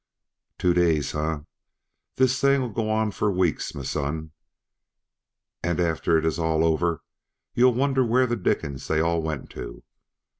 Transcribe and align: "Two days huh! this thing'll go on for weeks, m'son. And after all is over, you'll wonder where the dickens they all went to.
"Two 0.57 0.73
days 0.73 1.11
huh! 1.11 1.41
this 2.15 2.41
thing'll 2.41 2.71
go 2.71 2.89
on 2.89 3.11
for 3.11 3.31
weeks, 3.31 3.75
m'son. 3.75 4.31
And 5.61 5.79
after 5.79 6.19
all 6.19 6.25
is 6.25 6.39
over, 6.39 7.03
you'll 7.53 7.75
wonder 7.75 8.03
where 8.03 8.25
the 8.25 8.35
dickens 8.35 8.87
they 8.87 8.99
all 8.99 9.21
went 9.21 9.51
to. 9.51 9.83